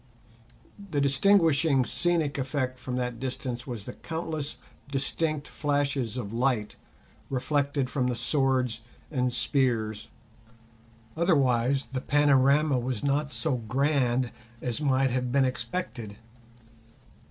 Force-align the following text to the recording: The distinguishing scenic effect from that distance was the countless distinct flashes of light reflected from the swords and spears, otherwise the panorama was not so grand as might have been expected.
The 0.89 0.99
distinguishing 0.99 1.85
scenic 1.85 2.39
effect 2.39 2.79
from 2.79 2.95
that 2.95 3.19
distance 3.19 3.67
was 3.67 3.83
the 3.83 3.93
countless 3.93 4.57
distinct 4.91 5.47
flashes 5.47 6.17
of 6.17 6.33
light 6.33 6.75
reflected 7.29 7.87
from 7.87 8.07
the 8.07 8.15
swords 8.15 8.81
and 9.11 9.31
spears, 9.31 10.09
otherwise 11.15 11.85
the 11.93 12.01
panorama 12.01 12.79
was 12.79 13.03
not 13.03 13.31
so 13.31 13.57
grand 13.57 14.31
as 14.59 14.81
might 14.81 15.11
have 15.11 15.31
been 15.31 15.45
expected. 15.45 16.17